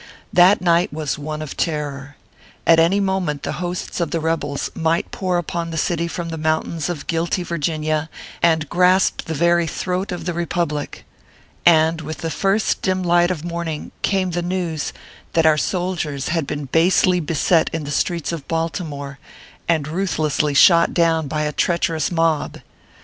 That 0.33 0.61
night 0.61 0.91
was 0.91 1.19
one 1.19 1.43
of 1.43 1.55
terror: 1.55 2.15
at 2.65 2.79
any 2.79 2.99
moment 2.99 3.43
the 3.43 3.51
hosts 3.61 3.99
of 3.99 4.09
the 4.09 4.19
rebels 4.19 4.71
might 4.73 5.11
pour 5.11 5.37
upon 5.37 5.69
the 5.69 5.77
city 5.77 6.07
from 6.07 6.29
the 6.29 6.39
mountains 6.39 6.89
of 6.89 7.05
guilty 7.05 7.43
Virginia, 7.43 8.09
and 8.41 8.67
grasp 8.67 9.21
the 9.25 9.35
very 9.35 9.67
throat 9.67 10.11
of 10.11 10.25
the 10.25 10.33
Republic. 10.33 11.05
And 11.67 12.01
with 12.01 12.17
34 12.21 12.29
ORPHEUS 12.29 12.33
C. 12.33 12.33
KERR 12.33 12.33
PAPERS. 12.33 12.35
the 12.35 12.39
first 12.41 12.81
dim 12.81 13.03
light 13.03 13.29
of 13.29 13.45
morning 13.45 13.91
came 14.01 14.31
the 14.31 14.41
news 14.41 14.91
that 15.33 15.45
our 15.45 15.55
soldiers 15.59 16.29
bad 16.29 16.47
been 16.47 16.65
basely 16.65 17.19
beset 17.19 17.69
in 17.71 17.83
the 17.83 17.91
streets 17.91 18.31
of 18.31 18.47
Baltimore, 18.47 19.19
and 19.69 19.87
ruthlessly 19.87 20.55
shot 20.55 20.95
down 20.95 21.27
by 21.27 21.43
a 21.43 21.51
treacherous 21.51 22.11
mob 22.11 22.57